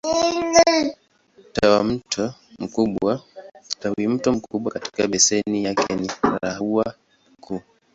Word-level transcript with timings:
Tawimto 3.79 4.31
mkubwa 4.31 4.71
katika 4.71 5.07
beseni 5.07 5.63
yake 5.63 5.95
ni 5.95 6.11
Ruaha 6.57 6.95
Mkuu. 7.37 7.61